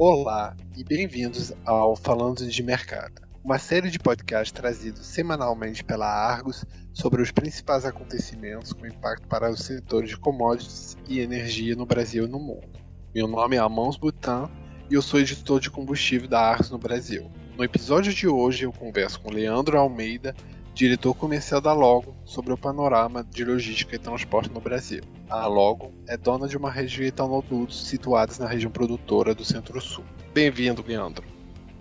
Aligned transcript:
Olá 0.00 0.56
e 0.76 0.84
bem-vindos 0.84 1.52
ao 1.64 1.96
Falando 1.96 2.46
de 2.46 2.62
Mercado, 2.62 3.20
uma 3.42 3.58
série 3.58 3.90
de 3.90 3.98
podcasts 3.98 4.52
trazidos 4.52 5.04
semanalmente 5.04 5.82
pela 5.82 6.06
Argos 6.06 6.64
sobre 6.94 7.20
os 7.20 7.32
principais 7.32 7.84
acontecimentos 7.84 8.72
com 8.72 8.86
impacto 8.86 9.26
para 9.26 9.50
os 9.50 9.58
setores 9.58 10.10
de 10.10 10.16
commodities 10.16 10.96
e 11.08 11.18
energia 11.18 11.74
no 11.74 11.84
Brasil 11.84 12.26
e 12.26 12.28
no 12.28 12.38
mundo. 12.38 12.78
Meu 13.12 13.26
nome 13.26 13.56
é 13.56 13.58
Amãos 13.58 13.96
Butan 13.96 14.48
e 14.88 14.94
eu 14.94 15.02
sou 15.02 15.18
editor 15.18 15.58
de 15.58 15.68
combustível 15.68 16.28
da 16.28 16.42
Argos 16.42 16.70
no 16.70 16.78
Brasil. 16.78 17.28
No 17.56 17.64
episódio 17.64 18.14
de 18.14 18.28
hoje 18.28 18.66
eu 18.66 18.72
converso 18.72 19.20
com 19.20 19.32
Leandro 19.32 19.76
Almeida, 19.76 20.32
diretor 20.78 21.12
comercial 21.12 21.60
da 21.60 21.72
Logo, 21.72 22.14
sobre 22.24 22.52
o 22.52 22.56
panorama 22.56 23.24
de 23.24 23.44
logística 23.44 23.96
e 23.96 23.98
transporte 23.98 24.48
no 24.48 24.60
Brasil. 24.60 25.02
A 25.28 25.44
Logo 25.44 25.90
é 26.06 26.16
dona 26.16 26.46
de 26.46 26.56
uma 26.56 26.70
rede 26.70 26.94
de 26.94 27.02
etanoldutos 27.02 27.88
situadas 27.88 28.38
na 28.38 28.46
região 28.46 28.70
produtora 28.70 29.34
do 29.34 29.44
Centro-Sul. 29.44 30.04
Bem-vindo, 30.32 30.84
Leandro. 30.86 31.24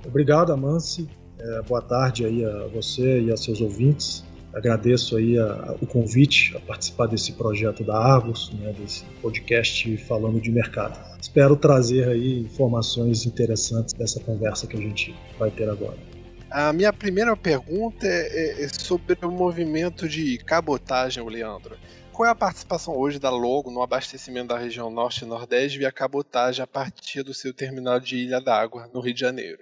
Obrigado, 0.03 0.51
Amanci. 0.51 1.07
É, 1.37 1.61
boa 1.61 1.79
tarde 1.79 2.25
aí 2.25 2.43
a 2.43 2.65
você 2.73 3.21
e 3.21 3.31
a 3.31 3.37
seus 3.37 3.61
ouvintes. 3.61 4.25
Agradeço 4.51 5.15
aí 5.15 5.37
a, 5.37 5.45
a, 5.45 5.75
o 5.79 5.85
convite 5.85 6.57
a 6.57 6.59
participar 6.61 7.05
desse 7.05 7.33
projeto 7.33 7.83
da 7.83 7.95
Argos, 7.95 8.51
né, 8.53 8.73
desse 8.79 9.05
podcast 9.21 9.95
falando 10.07 10.41
de 10.41 10.51
mercado. 10.51 10.99
Espero 11.21 11.55
trazer 11.55 12.07
aí 12.07 12.39
informações 12.39 13.27
interessantes 13.27 13.93
dessa 13.93 14.19
conversa 14.21 14.65
que 14.65 14.75
a 14.75 14.81
gente 14.81 15.15
vai 15.37 15.51
ter 15.51 15.69
agora. 15.69 16.16
A 16.49 16.71
minha 16.71 16.93
primeira 16.93 17.35
pergunta 17.35 18.07
é, 18.07 18.61
é, 18.61 18.63
é 18.63 18.67
sobre 18.69 19.17
o 19.25 19.31
movimento 19.31 20.07
de 20.07 20.37
cabotagem, 20.39 21.27
Leandro. 21.27 21.77
Qual 22.13 22.27
é 22.27 22.31
a 22.31 22.35
participação 22.35 22.97
hoje 22.97 23.19
da 23.19 23.29
Logo 23.29 23.69
no 23.69 23.81
abastecimento 23.81 24.47
da 24.47 24.57
região 24.57 24.89
Norte 24.89 25.23
e 25.23 25.27
Nordeste 25.27 25.77
via 25.77 25.91
cabotagem 25.91 26.63
a 26.63 26.67
partir 26.67 27.21
do 27.21 27.33
seu 27.33 27.53
terminal 27.53 27.99
de 27.99 28.17
Ilha 28.17 28.39
d'Água, 28.39 28.89
no 28.93 29.01
Rio 29.01 29.13
de 29.13 29.19
Janeiro? 29.19 29.59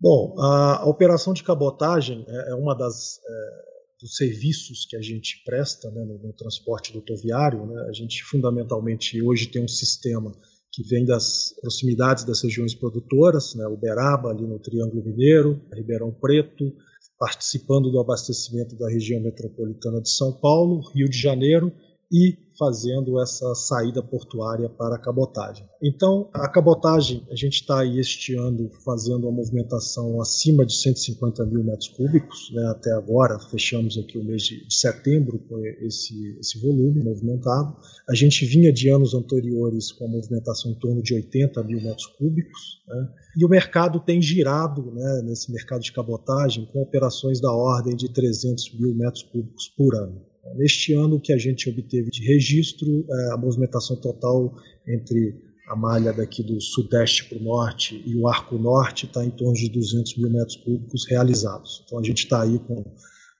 Bom, 0.00 0.36
a, 0.38 0.82
a 0.82 0.86
operação 0.86 1.32
de 1.32 1.42
cabotagem 1.42 2.24
é, 2.28 2.52
é 2.52 2.54
uma 2.54 2.76
das 2.76 3.18
é, 3.18 3.68
dos 4.00 4.16
serviços 4.16 4.86
que 4.86 4.96
a 4.96 5.02
gente 5.02 5.42
presta 5.44 5.90
né, 5.90 6.04
no, 6.04 6.18
no, 6.18 6.32
transporte 6.32 6.92
rodoviário. 6.92 7.66
Né? 7.66 7.86
A 7.88 7.92
gente 7.92 8.22
fundamentalmente 8.22 9.20
hoje 9.20 9.48
tem 9.48 9.64
um 9.64 9.68
sistema 9.68 10.32
que 10.78 10.88
vem 10.88 11.04
das 11.04 11.56
proximidades 11.60 12.22
das 12.22 12.40
regiões 12.40 12.72
produtoras, 12.72 13.52
né, 13.56 13.66
Uberaba, 13.66 14.30
ali 14.30 14.46
no 14.46 14.60
Triângulo 14.60 15.04
Mineiro, 15.04 15.60
Ribeirão 15.74 16.12
Preto, 16.12 16.72
participando 17.18 17.90
do 17.90 17.98
abastecimento 17.98 18.76
da 18.76 18.88
região 18.88 19.20
metropolitana 19.20 20.00
de 20.00 20.08
São 20.08 20.32
Paulo, 20.32 20.88
Rio 20.94 21.08
de 21.08 21.18
Janeiro 21.18 21.72
e 22.12 22.38
fazendo 22.58 23.20
essa 23.20 23.54
saída 23.54 24.02
portuária 24.02 24.68
para 24.68 24.96
a 24.96 24.98
cabotagem. 24.98 25.64
Então, 25.82 26.28
a 26.34 26.48
cabotagem, 26.48 27.24
a 27.30 27.36
gente 27.36 27.60
está 27.60 27.80
aí 27.80 27.98
este 28.00 28.34
ano 28.34 28.68
fazendo 28.84 29.28
uma 29.28 29.32
movimentação 29.32 30.20
acima 30.20 30.66
de 30.66 30.74
150 30.74 31.46
mil 31.46 31.62
metros 31.62 31.88
cúbicos, 31.88 32.50
né, 32.52 32.66
até 32.70 32.92
agora, 32.92 33.38
fechamos 33.50 33.96
aqui 33.96 34.18
o 34.18 34.24
mês 34.24 34.42
de, 34.42 34.66
setembro 34.68 35.38
com 35.48 35.58
esse, 35.86 36.36
esse 36.40 36.60
volume 36.60 37.02
movimentado. 37.02 37.76
A 38.08 38.14
gente 38.14 38.44
vinha 38.44 38.72
de 38.72 38.88
anos 38.88 39.14
anteriores 39.14 39.92
com 39.92 40.06
a 40.06 40.08
movimentação 40.08 40.72
em 40.72 40.78
torno 40.78 41.02
de 41.02 41.14
80 41.14 41.62
mil 41.62 41.80
metros 41.80 42.06
cúbicos, 42.06 42.82
né, 42.88 43.08
e 43.36 43.44
o 43.44 43.48
mercado 43.48 44.00
tem 44.00 44.20
girado 44.20 44.90
né, 44.92 45.22
nesse 45.24 45.52
mercado 45.52 45.80
de 45.80 45.92
cabotagem 45.92 46.66
com 46.72 46.82
operações 46.82 47.40
da 47.40 47.52
ordem 47.52 47.94
de 47.94 48.12
300 48.12 48.78
mil 48.80 48.94
metros 48.94 49.22
cúbicos 49.22 49.68
por 49.76 49.94
ano. 49.94 50.26
Neste 50.56 50.94
ano, 50.94 51.16
o 51.16 51.20
que 51.20 51.32
a 51.32 51.38
gente 51.38 51.68
obteve 51.68 52.10
de 52.10 52.24
registro, 52.24 53.06
é 53.10 53.34
a 53.34 53.36
movimentação 53.36 53.96
total 53.96 54.54
entre 54.86 55.48
a 55.68 55.76
malha 55.76 56.12
daqui 56.12 56.42
do 56.42 56.60
sudeste 56.60 57.26
para 57.26 57.38
o 57.38 57.42
norte 57.42 58.02
e 58.06 58.16
o 58.16 58.26
arco 58.26 58.56
norte 58.56 59.06
está 59.06 59.24
em 59.24 59.30
torno 59.30 59.54
de 59.54 59.68
200 59.68 60.16
mil 60.16 60.30
metros 60.30 60.56
cúbicos 60.56 61.06
realizados. 61.08 61.82
Então 61.84 61.98
a 61.98 62.02
gente 62.02 62.24
está 62.24 62.42
aí 62.42 62.58
com 62.60 62.84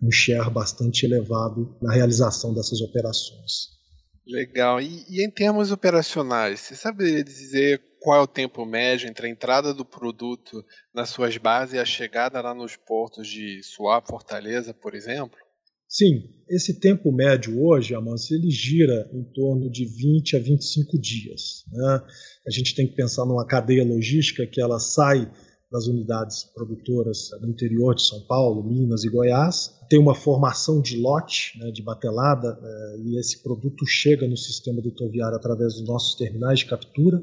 um 0.00 0.10
share 0.10 0.50
bastante 0.50 1.06
elevado 1.06 1.74
na 1.80 1.92
realização 1.92 2.54
dessas 2.54 2.80
operações. 2.80 3.78
Legal. 4.26 4.80
E, 4.80 5.04
e 5.08 5.24
em 5.24 5.30
termos 5.30 5.72
operacionais, 5.72 6.60
você 6.60 6.76
saberia 6.76 7.24
dizer 7.24 7.82
qual 8.00 8.20
é 8.20 8.22
o 8.22 8.26
tempo 8.26 8.64
médio 8.64 9.08
entre 9.08 9.26
a 9.26 9.30
entrada 9.30 9.72
do 9.72 9.84
produto 9.84 10.64
nas 10.94 11.08
suas 11.08 11.36
bases 11.38 11.74
e 11.74 11.78
a 11.78 11.84
chegada 11.84 12.40
lá 12.40 12.54
nos 12.54 12.76
portos 12.76 13.26
de 13.26 13.62
Suá, 13.62 14.02
Fortaleza, 14.02 14.74
por 14.74 14.94
exemplo? 14.94 15.38
Sim, 15.88 16.22
esse 16.50 16.78
tempo 16.78 17.10
médio 17.10 17.62
hoje, 17.62 17.94
Amâncio, 17.94 18.36
ele 18.36 18.50
gira 18.50 19.08
em 19.12 19.24
torno 19.32 19.70
de 19.70 19.86
20 19.86 20.36
a 20.36 20.38
25 20.38 20.98
dias. 21.00 21.64
Né? 21.72 22.02
A 22.46 22.50
gente 22.50 22.74
tem 22.74 22.86
que 22.86 22.94
pensar 22.94 23.24
numa 23.24 23.46
cadeia 23.46 23.84
logística 23.84 24.46
que 24.46 24.60
ela 24.60 24.78
sai 24.78 25.30
das 25.70 25.86
unidades 25.86 26.44
produtoras 26.54 27.30
no 27.40 27.48
interior 27.48 27.94
de 27.94 28.02
São 28.02 28.20
Paulo, 28.26 28.62
Minas 28.64 29.04
e 29.04 29.10
Goiás, 29.10 29.78
tem 29.88 29.98
uma 29.98 30.14
formação 30.14 30.80
de 30.80 30.98
lote, 30.98 31.58
né, 31.58 31.70
de 31.70 31.82
batelada, 31.82 32.58
é, 32.62 33.00
e 33.00 33.18
esse 33.18 33.42
produto 33.42 33.86
chega 33.86 34.26
no 34.26 34.36
sistema 34.36 34.82
rodoviário 34.82 35.36
através 35.36 35.74
dos 35.74 35.86
nossos 35.86 36.14
terminais 36.14 36.60
de 36.60 36.66
captura, 36.66 37.22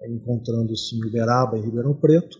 é, 0.00 0.10
encontrando-se 0.10 0.94
em 0.94 1.04
Uberaba 1.04 1.58
e 1.58 1.62
Ribeirão 1.62 1.94
Preto, 1.94 2.38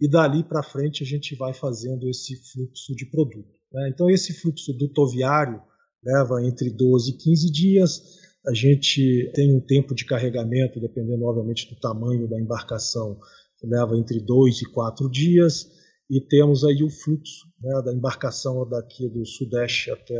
e 0.00 0.08
dali 0.08 0.44
para 0.44 0.62
frente 0.62 1.02
a 1.02 1.06
gente 1.06 1.34
vai 1.34 1.54
fazendo 1.54 2.08
esse 2.08 2.36
fluxo 2.52 2.94
de 2.94 3.06
produto. 3.06 3.55
Né? 3.76 3.90
Então, 3.90 4.08
esse 4.08 4.32
fluxo 4.32 4.72
dutoviário 4.72 5.60
leva 6.02 6.42
entre 6.42 6.70
12 6.70 7.10
e 7.10 7.16
15 7.18 7.52
dias. 7.52 8.02
A 8.46 8.54
gente 8.54 9.30
tem 9.34 9.54
um 9.54 9.60
tempo 9.60 9.94
de 9.94 10.06
carregamento, 10.06 10.80
dependendo, 10.80 11.26
obviamente, 11.26 11.68
do 11.68 11.78
tamanho 11.78 12.26
da 12.26 12.40
embarcação, 12.40 13.20
que 13.58 13.66
leva 13.66 13.94
entre 13.98 14.18
2 14.18 14.62
e 14.62 14.72
4 14.72 15.10
dias. 15.10 15.70
E 16.08 16.20
temos 16.22 16.64
aí 16.64 16.82
o 16.82 16.88
fluxo 16.88 17.46
né, 17.60 17.82
da 17.82 17.92
embarcação 17.92 18.66
daqui 18.66 19.08
do 19.08 19.26
Sudeste 19.26 19.90
até 19.90 20.18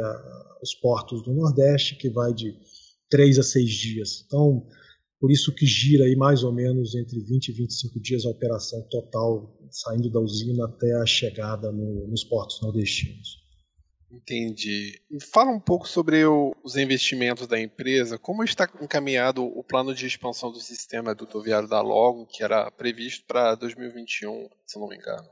os 0.63 0.75
portos 0.75 1.23
do 1.23 1.33
Nordeste, 1.33 1.97
que 1.97 2.11
vai 2.11 2.35
de 2.35 2.55
3 3.09 3.39
a 3.39 3.43
6 3.43 3.71
dias. 3.71 4.25
Então, 4.27 4.67
por 5.19 5.31
isso 5.31 5.55
que 5.55 5.65
gira 5.65 6.05
aí 6.05 6.17
mais 6.17 6.43
ou 6.45 6.53
menos 6.53 6.95
entre 6.95 7.21
20 7.21 7.49
e 7.49 7.53
25 7.53 8.01
dias 8.01 8.27
a 8.27 8.31
operação 8.31 8.83
total, 8.91 9.57
saindo 9.71 10.11
da 10.11 10.21
usina 10.21 10.67
até 10.67 10.93
a 10.97 11.07
chegada 11.07 11.73
no, 11.73 12.07
nos 12.09 12.25
portos 12.25 12.61
nordestinos. 12.61 13.46
Entendi. 14.17 15.01
Fala 15.33 15.51
um 15.51 15.61
pouco 15.61 15.87
sobre 15.87 16.25
o, 16.25 16.55
os 16.65 16.77
investimentos 16.77 17.47
da 17.47 17.61
empresa. 17.61 18.19
Como 18.19 18.43
está 18.43 18.69
encaminhado 18.81 19.45
o 19.45 19.63
plano 19.63 19.95
de 19.95 20.07
expansão 20.07 20.51
do 20.51 20.59
sistema 20.59 21.13
rodoviário 21.13 21.69
da 21.69 21.81
Logo, 21.83 22.27
que 22.27 22.43
era 22.43 22.71
previsto 22.71 23.27
para 23.27 23.55
2021, 23.55 24.49
se 24.67 24.79
não 24.79 24.89
me 24.89 24.97
engano? 24.97 25.29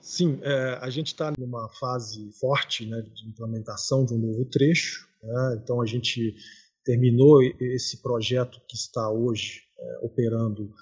Sim, 0.00 0.40
é, 0.42 0.78
a 0.80 0.88
gente 0.88 1.08
está 1.08 1.32
numa 1.38 1.68
fase 1.78 2.32
forte 2.40 2.86
né, 2.86 3.02
de 3.02 3.28
implementação 3.28 4.04
de 4.04 4.14
um 4.14 4.18
novo 4.18 4.44
trecho. 4.46 5.06
Né, 5.22 5.60
então 5.62 5.80
a 5.82 5.86
gente 5.86 6.34
terminou 6.84 7.42
esse 7.60 8.02
projeto 8.02 8.60
que 8.66 8.76
está 8.76 9.10
hoje 9.10 9.62
é, 9.78 9.98
operando. 10.02 10.72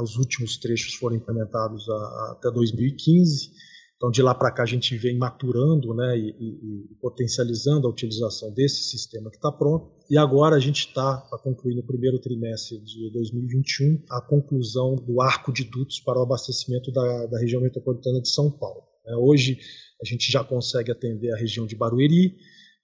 Os 0.00 0.16
últimos 0.16 0.56
trechos 0.56 0.94
foram 0.94 1.16
implementados 1.16 1.88
a, 1.88 1.92
a, 1.92 2.32
até 2.38 2.50
2015 2.50 3.50
então, 3.96 4.10
de 4.10 4.20
lá 4.20 4.34
para 4.34 4.52
cá, 4.52 4.62
a 4.62 4.66
gente 4.66 4.94
vem 4.98 5.16
maturando 5.16 5.94
né, 5.94 6.18
e, 6.18 6.28
e, 6.28 6.92
e, 6.92 6.94
potencializando 7.00 7.86
a 7.86 7.90
utilização 7.90 8.52
desse 8.52 8.90
sistema 8.90 9.30
que 9.30 9.36
está 9.36 9.50
pronto. 9.50 9.90
E 10.10 10.18
agora 10.18 10.54
a 10.56 10.60
gente 10.60 10.88
está 10.88 11.16
para 11.16 11.38
concluir 11.38 11.74
no 11.74 11.82
primeiro 11.82 12.18
trimestre 12.18 12.78
de 12.80 13.10
2021 13.12 14.04
a 14.10 14.20
conclusão 14.20 14.96
do 14.96 15.22
arco 15.22 15.50
de 15.50 15.64
dutos 15.64 15.98
para 16.00 16.18
o 16.18 16.22
abastecimento 16.22 16.92
da, 16.92 17.26
da 17.26 17.38
região 17.38 17.62
metropolitana 17.62 18.20
de 18.20 18.28
São 18.28 18.50
Paulo. 18.50 18.82
É, 19.06 19.16
hoje 19.16 19.58
a 20.02 20.04
gente 20.04 20.30
já 20.30 20.44
consegue 20.44 20.92
atender 20.92 21.32
a 21.32 21.38
região 21.38 21.66
de 21.66 21.74
Barueri. 21.74 22.36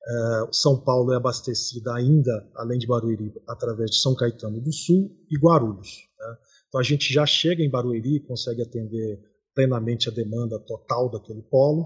É, 0.09 0.49
São 0.51 0.83
Paulo 0.83 1.13
é 1.13 1.17
abastecida 1.17 1.95
ainda, 1.95 2.33
além 2.57 2.79
de 2.79 2.87
Barueri, 2.87 3.35
através 3.47 3.91
de 3.91 3.97
São 3.99 4.15
Caetano 4.15 4.63
do 4.63 4.73
Sul 4.73 5.15
e 5.31 5.39
Guarulhos. 5.39 5.91
Né? 6.19 6.37
Então 6.69 6.81
a 6.81 6.85
gente 6.85 7.13
já 7.13 7.27
chega 7.27 7.63
em 7.63 7.69
Barueri, 7.69 8.21
consegue 8.21 8.63
atender 8.63 9.32
plenamente 9.55 10.09
a 10.09 10.13
demanda 10.13 10.59
total 10.61 11.11
daquele 11.11 11.43
polo. 11.43 11.85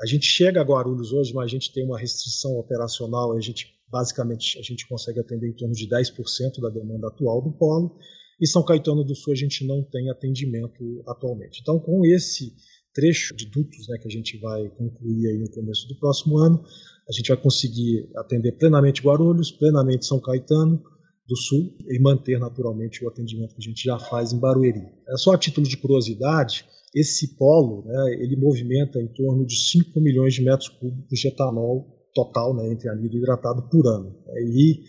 A 0.00 0.06
gente 0.06 0.26
chega 0.26 0.60
a 0.60 0.64
Guarulhos 0.64 1.12
hoje, 1.12 1.32
mas 1.32 1.44
a 1.44 1.48
gente 1.48 1.72
tem 1.72 1.84
uma 1.84 1.98
restrição 1.98 2.52
operacional, 2.58 3.32
a 3.32 3.40
gente 3.40 3.74
basicamente 3.90 4.58
a 4.58 4.62
gente 4.62 4.86
consegue 4.88 5.20
atender 5.20 5.48
em 5.48 5.54
torno 5.54 5.72
de 5.72 5.88
10% 5.88 6.60
da 6.60 6.68
demanda 6.68 7.08
atual 7.08 7.40
do 7.40 7.52
polo, 7.52 7.96
e 8.40 8.46
São 8.46 8.62
Caetano 8.62 9.04
do 9.04 9.14
Sul 9.14 9.32
a 9.32 9.36
gente 9.36 9.66
não 9.66 9.82
tem 9.82 10.10
atendimento 10.10 11.02
atualmente. 11.06 11.60
Então, 11.62 11.78
com 11.78 12.04
esse 12.04 12.52
trecho 12.92 13.34
de 13.34 13.46
dutos 13.46 13.88
né, 13.88 13.98
que 13.98 14.08
a 14.08 14.10
gente 14.10 14.38
vai 14.38 14.68
concluir 14.70 15.28
aí 15.28 15.38
no 15.38 15.50
começo 15.50 15.86
do 15.88 15.98
próximo 15.98 16.38
ano, 16.38 16.62
a 17.08 17.12
gente 17.12 17.28
vai 17.28 17.36
conseguir 17.36 18.10
atender 18.16 18.52
plenamente 18.52 19.02
Guarulhos, 19.02 19.50
plenamente 19.50 20.06
São 20.06 20.20
Caetano 20.20 20.82
do 21.26 21.36
Sul 21.36 21.76
e 21.88 21.98
manter 22.00 22.38
naturalmente 22.38 23.04
o 23.04 23.08
atendimento 23.08 23.54
que 23.54 23.62
a 23.62 23.68
gente 23.68 23.82
já 23.82 23.98
faz 23.98 24.32
em 24.32 24.38
Barueri. 24.38 24.82
É 25.08 25.16
só 25.16 25.32
a 25.32 25.38
título 25.38 25.66
de 25.66 25.76
curiosidade, 25.76 26.64
esse 26.98 27.36
polo 27.36 27.84
né, 27.86 28.14
ele 28.14 28.36
movimenta 28.36 28.98
em 28.98 29.08
torno 29.08 29.44
de 29.44 29.54
5 29.54 30.00
milhões 30.00 30.34
de 30.34 30.42
metros 30.42 30.68
cúbicos 30.68 31.18
de 31.18 31.28
etanol 31.28 31.86
total, 32.14 32.54
né, 32.54 32.72
entre 32.72 32.88
amido 32.88 33.16
e 33.16 33.18
hidratado, 33.18 33.68
por 33.68 33.86
ano. 33.86 34.16
E 34.38 34.80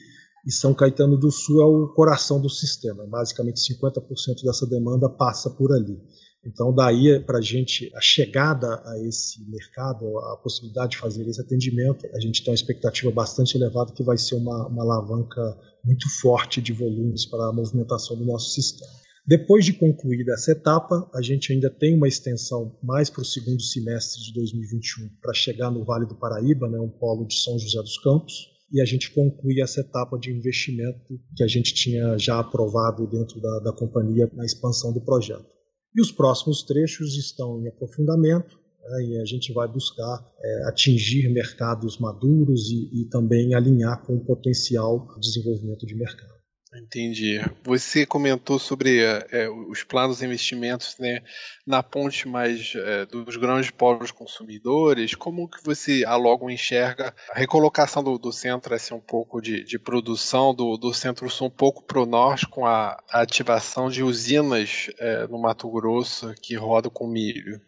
e 0.48 0.52
São 0.52 0.74
Caetano 0.74 1.18
do 1.18 1.30
Sul 1.30 1.62
é 1.62 1.66
o 1.66 1.90
coração 1.90 2.40
do 2.40 2.50
sistema. 2.50 3.06
Basicamente, 3.06 3.60
50% 3.60 4.46
dessa 4.46 4.66
demanda 4.66 5.10
passa 5.10 5.50
por 5.50 5.74
ali. 5.74 6.02
Então, 6.46 6.74
daí 6.74 7.20
para 7.20 7.40
a 7.40 7.42
gente, 7.42 7.92
a 7.94 8.00
chegada 8.00 8.82
a 8.86 8.98
esse 9.06 9.44
mercado, 9.50 10.18
a 10.20 10.38
possibilidade 10.38 10.92
de 10.92 11.00
fazer 11.00 11.28
esse 11.28 11.42
atendimento, 11.42 12.08
a 12.16 12.20
gente 12.22 12.42
tem 12.42 12.54
uma 12.54 12.56
expectativa 12.56 13.12
bastante 13.12 13.58
elevada 13.58 13.92
que 13.92 14.04
vai 14.04 14.18
ser 14.18 14.36
uma, 14.36 14.68
uma 14.68 14.84
alavanca 14.84 15.42
muito 15.84 16.08
forte 16.22 16.62
de 16.62 16.72
volumes 16.72 17.26
para 17.26 17.50
a 17.50 17.52
movimentação 17.52 18.16
do 18.16 18.24
nosso 18.24 18.52
sistema. 18.52 18.90
Depois 19.28 19.66
de 19.66 19.74
concluída 19.74 20.32
essa 20.32 20.54
etapa, 20.54 21.12
a 21.14 21.22
gente 21.22 21.52
ainda 21.52 21.70
tem 21.70 21.94
uma 21.98 22.08
extensão 22.08 22.78
mais 22.82 23.10
para 23.10 23.24
o 23.24 23.26
segundo 23.26 23.62
semestre 23.62 24.24
de 24.24 24.34
2021 24.34 25.10
para 25.22 25.34
chegar 25.34 25.70
no 25.70 25.84
Vale 25.84 26.06
do 26.06 26.16
Paraíba, 26.16 26.70
né, 26.70 26.80
um 26.80 26.88
polo 26.88 27.28
de 27.28 27.36
São 27.36 27.60
José 27.60 27.82
dos 27.82 27.98
Campos, 27.98 28.34
e 28.72 28.80
a 28.80 28.86
gente 28.86 29.12
conclui 29.12 29.62
essa 29.62 29.82
etapa 29.82 30.18
de 30.18 30.32
investimento 30.32 31.20
que 31.36 31.44
a 31.44 31.48
gente 31.48 31.74
tinha 31.74 32.18
já 32.18 32.40
aprovado 32.40 33.06
dentro 33.06 33.42
da, 33.42 33.60
da 33.60 33.74
companhia 33.74 34.32
na 34.34 34.46
expansão 34.46 34.94
do 34.94 35.02
projeto. 35.02 35.46
E 35.94 36.00
os 36.00 36.10
próximos 36.10 36.64
trechos 36.64 37.18
estão 37.18 37.62
em 37.62 37.68
aprofundamento, 37.68 38.58
né, 38.82 39.04
e 39.08 39.20
a 39.20 39.26
gente 39.26 39.52
vai 39.52 39.68
buscar 39.68 40.26
é, 40.42 40.70
atingir 40.70 41.28
mercados 41.34 41.98
maduros 41.98 42.70
e, 42.70 43.02
e 43.02 43.10
também 43.10 43.54
alinhar 43.54 44.06
com 44.06 44.16
o 44.16 44.24
potencial 44.24 45.06
desenvolvimento 45.20 45.86
de 45.86 45.96
mercado. 45.96 46.37
Entendi. 46.78 47.40
Você 47.64 48.06
comentou 48.06 48.60
sobre 48.60 49.02
é, 49.04 49.50
os 49.50 49.84
planos 49.84 50.20
de 50.20 50.26
investimentos 50.26 50.96
né, 51.00 51.22
na 51.66 51.82
ponte 51.82 52.28
mais 52.28 52.74
é, 52.76 53.06
dos 53.06 53.36
grandes 53.36 53.72
polos 53.72 54.12
consumidores. 54.12 55.16
Como 55.16 55.50
que 55.50 55.64
você 55.64 56.04
a 56.06 56.16
logo 56.16 56.50
enxerga 56.50 57.14
a 57.32 57.38
recolocação 57.38 58.04
do, 58.04 58.18
do 58.18 58.32
centro 58.32 58.76
assim, 58.76 58.94
um 58.94 59.00
pouco 59.00 59.42
de, 59.42 59.64
de 59.64 59.80
produção 59.80 60.54
do, 60.54 60.78
do 60.78 60.94
centro-sul 60.94 61.48
um 61.48 61.52
pouco 61.52 61.84
para 61.84 62.02
o 62.02 62.06
norte 62.06 62.48
com 62.48 62.66
a, 62.66 63.02
a, 63.10 63.22
ativação 63.22 63.90
de 63.90 64.04
usinas 64.04 64.90
é, 65.00 65.28
no 65.28 65.42
Mato 65.42 65.70
Grosso 65.70 66.34
que 66.42 66.56
rodam 66.56 66.92
com 66.92 67.08
milho? 67.08 67.60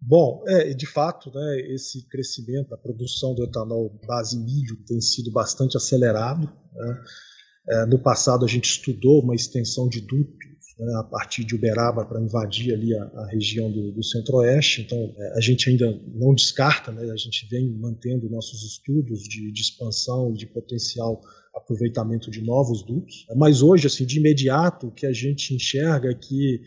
Bom, 0.00 0.42
é, 0.46 0.74
de 0.74 0.86
fato, 0.86 1.30
né, 1.32 1.60
esse 1.72 2.06
crescimento, 2.08 2.74
a 2.74 2.78
produção 2.78 3.34
do 3.34 3.44
etanol 3.44 3.90
base 4.06 4.38
milho 4.38 4.76
tem 4.86 5.00
sido 5.00 5.30
bastante 5.32 5.76
acelerado. 5.76 6.46
Né? 6.74 7.04
É, 7.68 7.86
no 7.86 7.98
passado 7.98 8.44
a 8.44 8.48
gente 8.48 8.64
estudou 8.64 9.22
uma 9.22 9.34
extensão 9.34 9.88
de 9.88 10.00
dutos 10.00 10.54
né, 10.78 10.92
a 10.96 11.04
partir 11.04 11.44
de 11.44 11.54
Uberaba 11.54 12.04
para 12.04 12.20
invadir 12.20 12.74
ali 12.74 12.94
a, 12.94 13.02
a 13.04 13.26
região 13.28 13.70
do, 13.70 13.92
do 13.92 14.02
centro-oeste. 14.02 14.82
Então 14.82 14.98
é, 15.16 15.38
a 15.38 15.40
gente 15.40 15.70
ainda 15.70 15.98
não 16.14 16.34
descarta, 16.34 16.92
né, 16.92 17.10
a 17.10 17.16
gente 17.16 17.46
vem 17.50 17.70
mantendo 17.70 18.28
nossos 18.28 18.62
estudos 18.64 19.22
de, 19.22 19.50
de 19.52 19.60
expansão 19.60 20.32
e 20.32 20.34
de 20.34 20.46
potencial 20.46 21.20
aproveitamento 21.54 22.30
de 22.30 22.42
novos 22.42 22.82
dutos. 22.82 23.26
Mas 23.36 23.62
hoje, 23.62 23.86
assim, 23.86 24.04
de 24.04 24.18
imediato, 24.18 24.88
o 24.88 24.92
que 24.92 25.06
a 25.06 25.12
gente 25.12 25.54
enxerga 25.54 26.10
é 26.10 26.14
que 26.14 26.60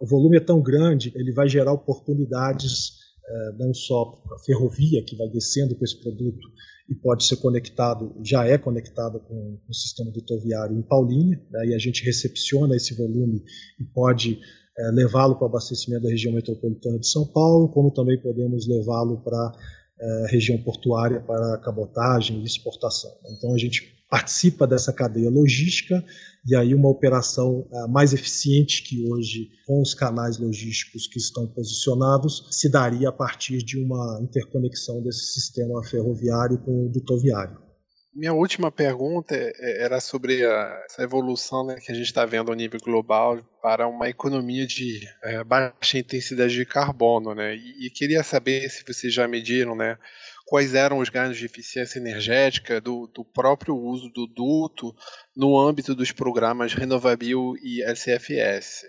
o 0.00 0.06
volume 0.06 0.36
é 0.36 0.40
tão 0.40 0.62
grande, 0.62 1.12
ele 1.14 1.32
vai 1.32 1.48
gerar 1.48 1.72
oportunidades 1.72 3.00
é, 3.26 3.52
não 3.58 3.72
só 3.74 4.06
para 4.06 4.36
a 4.36 4.38
ferrovia 4.40 5.04
que 5.04 5.16
vai 5.16 5.28
descendo 5.28 5.76
com 5.76 5.84
esse 5.84 6.00
produto 6.00 6.48
e 6.90 6.94
pode 6.96 7.24
ser 7.24 7.36
conectado, 7.36 8.12
já 8.20 8.44
é 8.44 8.58
conectado 8.58 9.20
com, 9.20 9.58
o 9.68 9.72
sistema 9.72 10.10
dutoviário 10.10 10.76
em 10.76 10.82
Paulínia, 10.82 11.40
né, 11.48 11.66
e 11.68 11.74
a 11.74 11.78
gente 11.78 12.04
recepciona 12.04 12.74
esse 12.74 12.94
volume 12.94 13.44
e 13.78 13.84
pode 13.84 14.40
é, 14.76 14.90
levá-lo 14.90 15.36
para 15.36 15.44
o 15.44 15.48
abastecimento 15.48 16.02
da 16.02 16.10
região 16.10 16.34
metropolitana 16.34 16.98
de 16.98 17.06
São 17.06 17.24
Paulo, 17.26 17.68
como 17.68 17.92
também 17.92 18.20
podemos 18.20 18.66
levá-lo 18.66 19.18
para 19.22 19.52
é, 20.00 20.26
região 20.28 20.56
portuária 20.58 21.20
para 21.20 21.58
cabotagem 21.58 22.40
e 22.40 22.44
exportação. 22.44 23.12
Então 23.28 23.54
a 23.54 23.58
gente 23.58 24.00
participa 24.10 24.66
dessa 24.66 24.92
cadeia 24.92 25.30
logística 25.30 26.04
e 26.44 26.56
aí 26.56 26.74
uma 26.74 26.88
operação 26.88 27.66
uh, 27.70 27.88
mais 27.88 28.12
eficiente 28.12 28.82
que 28.82 29.08
hoje 29.08 29.50
com 29.66 29.80
os 29.80 29.94
canais 29.94 30.36
logísticos 30.36 31.06
que 31.06 31.18
estão 31.18 31.46
posicionados 31.46 32.48
se 32.50 32.68
daria 32.68 33.10
a 33.10 33.12
partir 33.12 33.58
de 33.58 33.78
uma 33.78 34.18
interconexão 34.20 35.00
desse 35.00 35.26
sistema 35.26 35.84
ferroviário 35.84 36.58
com 36.58 36.86
o 36.86 36.88
dutoviário. 36.88 37.69
Minha 38.12 38.32
última 38.32 38.72
pergunta 38.72 39.36
é, 39.36 39.52
é, 39.58 39.84
era 39.84 40.00
sobre 40.00 40.44
a, 40.44 40.82
essa 40.84 41.02
evolução 41.02 41.64
né, 41.64 41.76
que 41.76 41.92
a 41.92 41.94
gente 41.94 42.06
está 42.06 42.26
vendo 42.26 42.50
a 42.50 42.56
nível 42.56 42.80
global 42.82 43.38
para 43.62 43.86
uma 43.86 44.08
economia 44.08 44.66
de 44.66 45.08
é, 45.22 45.44
baixa 45.44 45.98
intensidade 45.98 46.52
de 46.52 46.66
carbono, 46.66 47.34
né? 47.34 47.54
E, 47.54 47.86
e, 47.86 47.90
queria 47.90 48.24
saber 48.24 48.68
se 48.68 48.84
vocês 48.84 49.14
já 49.14 49.28
mediram, 49.28 49.76
né, 49.76 49.96
quais 50.44 50.74
eram 50.74 50.98
os 50.98 51.08
ganhos 51.08 51.36
de 51.36 51.46
eficiência 51.46 52.00
energética 52.00 52.80
do, 52.80 53.06
do 53.06 53.24
próprio 53.24 53.76
uso 53.76 54.10
do 54.10 54.26
duto 54.26 54.92
no 55.36 55.56
âmbito 55.56 55.94
dos 55.94 56.10
programas 56.10 56.74
Renovabil 56.74 57.54
e 57.62 57.80
SFS. 57.84 58.82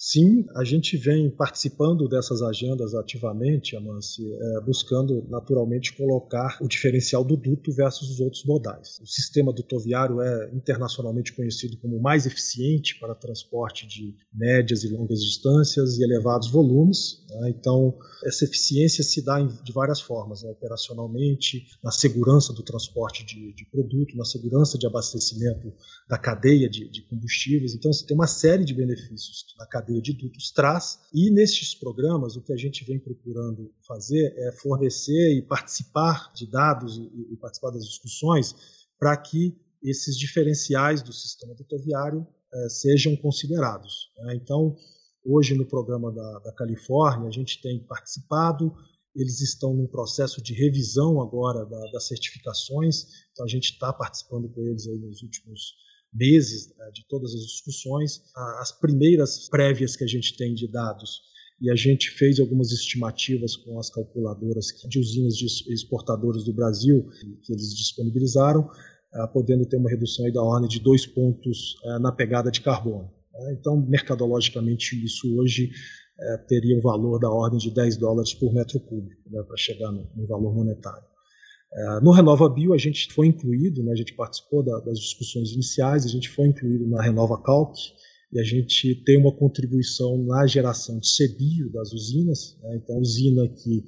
Sim, 0.00 0.46
a 0.54 0.62
gente 0.62 0.96
vem 0.96 1.28
participando 1.28 2.08
dessas 2.08 2.40
agendas 2.40 2.94
ativamente, 2.94 3.74
Amanci, 3.74 4.32
é, 4.32 4.60
buscando 4.60 5.26
naturalmente 5.28 5.92
colocar 5.96 6.56
o 6.60 6.68
diferencial 6.68 7.24
do 7.24 7.36
duto 7.36 7.72
versus 7.72 8.08
os 8.08 8.20
outros 8.20 8.44
modais. 8.44 9.00
O 9.02 9.06
sistema 9.06 9.52
dutoviário 9.52 10.20
é 10.20 10.54
internacionalmente 10.54 11.32
conhecido 11.32 11.76
como 11.78 11.96
o 11.96 12.00
mais 12.00 12.26
eficiente 12.26 12.96
para 13.00 13.12
transporte 13.12 13.88
de 13.88 14.14
médias 14.32 14.84
e 14.84 14.88
longas 14.88 15.18
distâncias 15.18 15.98
e 15.98 16.04
elevados 16.04 16.48
volumes. 16.48 17.26
Né? 17.30 17.50
Então, 17.50 17.98
essa 18.24 18.44
eficiência 18.44 19.02
se 19.02 19.20
dá 19.24 19.40
de 19.40 19.72
várias 19.72 20.00
formas, 20.00 20.44
né? 20.44 20.50
operacionalmente, 20.50 21.66
na 21.82 21.90
segurança 21.90 22.52
do 22.52 22.62
transporte 22.62 23.26
de, 23.26 23.52
de, 23.52 23.66
produto, 23.66 24.16
na 24.16 24.24
segurança 24.24 24.78
de 24.78 24.86
abastecimento 24.86 25.72
da 26.08 26.16
cadeia 26.16 26.70
de, 26.70 26.88
de 26.88 27.02
combustíveis. 27.02 27.74
Então, 27.74 27.92
você 27.92 28.06
tem 28.06 28.16
uma 28.16 28.28
série 28.28 28.64
de 28.64 28.72
benefícios 28.72 29.44
na 29.58 29.66
cadeia 29.66 29.87
cadeia 29.88 30.02
de 30.02 30.12
dutos 30.12 30.50
traz. 30.50 31.00
E 31.12 31.30
nestes 31.30 31.74
programas, 31.74 32.36
o 32.36 32.42
que 32.42 32.52
a 32.52 32.56
gente 32.56 32.84
vem 32.84 32.98
procurando 32.98 33.72
fazer 33.86 34.34
é 34.36 34.52
fornecer 34.52 35.36
e 35.36 35.42
participar 35.42 36.30
de 36.34 36.46
dados 36.46 36.98
e, 36.98 37.32
e 37.32 37.36
participar 37.36 37.70
das 37.70 37.84
discussões 37.84 38.54
para 38.98 39.16
que 39.16 39.56
esses 39.82 40.16
diferenciais 40.16 41.02
do 41.02 41.12
sistema 41.12 41.54
dutoviário 41.54 42.26
é, 42.52 42.68
sejam 42.68 43.16
considerados. 43.16 44.10
Né? 44.18 44.34
Então, 44.36 44.76
hoje 45.24 45.54
no 45.54 45.66
programa 45.66 46.12
da, 46.12 46.38
da 46.40 46.52
Califórnia, 46.52 47.28
a 47.28 47.32
gente 47.32 47.60
tem 47.62 47.84
participado, 47.84 48.74
eles 49.14 49.40
estão 49.40 49.72
num 49.72 49.86
processo 49.86 50.42
de 50.42 50.52
revisão 50.52 51.20
agora 51.20 51.64
da, 51.64 51.90
das 51.92 52.08
certificações, 52.08 53.06
então 53.32 53.44
a 53.44 53.48
gente 53.48 53.72
está 53.72 53.92
participando 53.92 54.48
com 54.48 54.62
eles 54.62 54.86
aí 54.86 54.98
nos 54.98 55.22
últimos 55.22 55.74
meses 56.18 56.74
né, 56.76 56.90
de 56.92 57.06
todas 57.08 57.32
as 57.32 57.40
discussões, 57.40 58.22
as 58.60 58.72
primeiras 58.72 59.48
prévias 59.48 59.96
que 59.96 60.04
a 60.04 60.06
gente 60.06 60.36
tem 60.36 60.54
de 60.54 60.66
dados 60.66 61.22
e 61.60 61.70
a 61.70 61.74
gente 61.74 62.10
fez 62.10 62.38
algumas 62.38 62.70
estimativas 62.72 63.56
com 63.56 63.78
as 63.78 63.90
calculadoras 63.90 64.66
de 64.88 64.98
usinas 64.98 65.36
de 65.36 65.46
exportadoras 65.72 66.44
do 66.44 66.52
Brasil 66.52 67.08
que 67.42 67.52
eles 67.52 67.74
disponibilizaram, 67.74 68.68
ah, 69.12 69.26
podendo 69.26 69.66
ter 69.66 69.76
uma 69.76 69.90
redução 69.90 70.30
da 70.30 70.42
ordem 70.42 70.68
de 70.68 70.80
dois 70.80 71.06
pontos 71.06 71.74
ah, 71.84 71.98
na 71.98 72.12
pegada 72.12 72.50
de 72.50 72.60
carbono. 72.60 73.10
Né. 73.32 73.56
Então, 73.58 73.76
mercadologicamente, 73.76 75.02
isso 75.04 75.36
hoje 75.36 75.70
eh, 76.20 76.36
teria 76.48 76.76
um 76.76 76.80
valor 76.80 77.18
da 77.18 77.30
ordem 77.30 77.58
de 77.58 77.70
10 77.70 77.96
dólares 77.96 78.34
por 78.34 78.52
metro 78.52 78.80
cúbico, 78.80 79.22
né, 79.30 79.42
para 79.42 79.56
chegar 79.56 79.92
no 79.92 80.26
valor 80.26 80.54
monetário. 80.54 81.06
É, 81.72 82.00
no 82.00 82.12
Renova 82.12 82.48
Bio, 82.48 82.72
a 82.72 82.78
gente 82.78 83.12
foi 83.12 83.26
incluído, 83.26 83.82
né, 83.82 83.92
a 83.92 83.96
gente 83.96 84.14
participou 84.14 84.62
da, 84.62 84.80
das 84.80 84.98
discussões 84.98 85.50
iniciais, 85.52 86.04
a 86.04 86.08
gente 86.08 86.28
foi 86.30 86.46
incluído 86.46 86.86
na 86.86 87.02
Renova 87.02 87.40
Calc, 87.42 87.76
e 88.32 88.40
a 88.40 88.44
gente 88.44 88.94
tem 89.04 89.18
uma 89.18 89.34
contribuição 89.34 90.22
na 90.24 90.46
geração 90.46 90.98
de 90.98 91.08
CBio 91.08 91.70
das 91.70 91.92
usinas, 91.92 92.58
né, 92.62 92.80
então 92.82 92.96
a 92.96 93.00
usina 93.00 93.46
que 93.48 93.84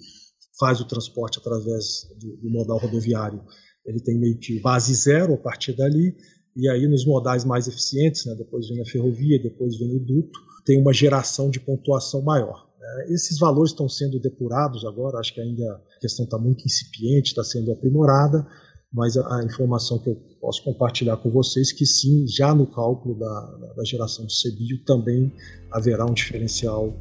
faz 0.58 0.78
o 0.80 0.86
transporte 0.86 1.38
através 1.38 2.06
do, 2.20 2.36
do, 2.36 2.50
modal 2.50 2.78
rodoviário, 2.78 3.42
ele 3.86 4.00
tem 4.00 4.18
meio 4.18 4.38
que 4.38 4.60
base 4.60 4.94
zero 4.94 5.34
a 5.34 5.38
partir 5.38 5.74
dali, 5.74 6.14
e 6.54 6.68
aí 6.68 6.86
nos 6.86 7.06
modais 7.06 7.44
mais 7.44 7.66
eficientes, 7.66 8.26
né, 8.26 8.34
depois 8.34 8.68
vem 8.68 8.82
a 8.82 8.84
ferrovia, 8.84 9.42
depois 9.42 9.78
vem 9.78 9.96
o 9.96 10.00
duto, 10.00 10.38
tem 10.66 10.78
uma 10.78 10.92
geração 10.92 11.48
de 11.48 11.58
pontuação 11.58 12.20
maior. 12.22 12.69
É, 12.82 13.12
esses 13.12 13.38
valores 13.38 13.72
estão 13.72 13.88
sendo 13.88 14.18
depurados 14.18 14.84
agora, 14.84 15.18
acho 15.18 15.34
que 15.34 15.40
ainda 15.40 15.64
a 15.96 16.00
questão 16.00 16.24
está 16.24 16.38
muito 16.38 16.64
incipiente, 16.64 17.28
está 17.28 17.44
sendo 17.44 17.70
aprimorada, 17.72 18.46
mas 18.92 19.16
a, 19.16 19.44
informação 19.44 19.98
que 19.98 20.10
eu 20.10 20.16
posso 20.40 20.64
compartilhar 20.64 21.16
com 21.18 21.30
vocês 21.30 21.70
é 21.72 21.74
que 21.74 21.86
sim, 21.86 22.26
já 22.26 22.54
no 22.54 22.66
cálculo 22.66 23.14
da, 23.18 23.74
da 23.76 23.84
geração 23.84 24.24
do 24.24 24.32
CBIO 24.32 24.82
também 24.84 25.32
haverá 25.70 26.04
um 26.04 26.12
diferencial 26.14 26.92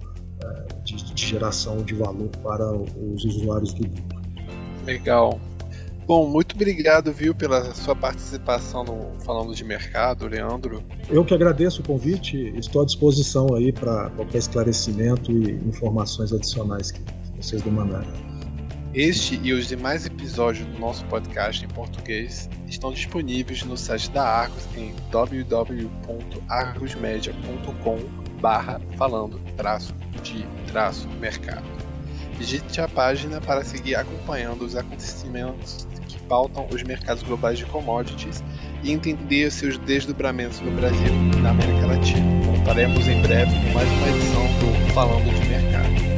é, 0.43 0.83
de, 0.83 0.95
de, 1.13 1.25
geração 1.25 1.77
de 1.83 1.95
valor 1.95 2.29
para 2.43 2.71
os 2.77 3.25
usuários 3.25 3.73
do 3.73 3.87
grupo. 3.87 4.21
Legal. 4.85 5.39
Bom, 6.09 6.27
muito 6.27 6.55
obrigado, 6.55 7.13
viu, 7.13 7.33
pela 7.35 7.71
sua 7.75 7.95
participação 7.95 8.83
no 8.83 9.11
Falando 9.23 9.53
de 9.53 9.63
Mercado, 9.63 10.27
Leandro. 10.27 10.83
Eu 11.07 11.23
que 11.23 11.35
agradeço 11.35 11.83
o 11.83 11.85
convite, 11.85 12.51
estou 12.57 12.81
à 12.81 12.85
disposição 12.85 13.53
aí 13.53 13.71
para 13.71 14.09
qualquer 14.15 14.39
esclarecimento 14.39 15.31
e 15.31 15.51
informações 15.67 16.33
adicionais 16.33 16.89
que 16.89 16.99
vocês 17.39 17.61
demandarem. 17.61 18.09
Este 18.91 19.39
e 19.43 19.53
os 19.53 19.67
demais 19.67 20.07
episódios 20.07 20.65
do 20.65 20.79
nosso 20.79 21.05
podcast 21.05 21.63
em 21.63 21.67
português 21.67 22.49
estão 22.65 22.91
disponíveis 22.91 23.61
no 23.61 23.77
site 23.77 24.09
da 24.09 24.23
Argos 24.23 24.67
em 24.75 24.95
www.argosmedia.com 25.11 27.97
barra 28.41 28.81
falando 28.97 29.39
traço 29.55 29.93
de 30.23 30.43
traço 30.65 31.07
mercado. 31.21 31.67
Visite 32.39 32.81
a 32.81 32.87
página 32.87 33.39
para 33.41 33.65
seguir 33.65 33.95
acompanhando 33.95 34.63
os 34.63 34.73
acontecimentos 34.75 35.85
que 36.09 36.19
pautam 36.23 36.67
os 36.71 36.83
mercados 36.83 37.23
globais 37.23 37.57
de 37.57 37.65
commodities 37.65 38.43
e 38.83 38.91
entender 38.91 39.51
seus 39.51 39.77
desdobramentos 39.77 40.59
no 40.61 40.71
Brasil 40.71 41.13
e 41.33 41.37
na 41.37 41.51
América 41.51 41.85
Latina. 41.85 42.41
Voltaremos 42.43 43.07
em 43.07 43.21
breve 43.21 43.51
com 43.51 43.73
mais 43.73 43.89
uma 43.89 44.07
edição 44.09 44.43
do 44.43 44.93
Falando 44.93 45.39
de 45.39 45.47
Mercado. 45.47 46.08